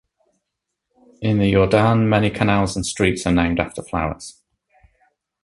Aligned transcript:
In 1.21 1.37
the 1.37 1.51
Jordaan 1.53 2.09
many 2.09 2.31
canals 2.31 2.75
and 2.75 2.83
streets 2.83 3.27
are 3.27 3.31
named 3.31 3.59
after 3.59 3.83
flowers. 3.83 4.41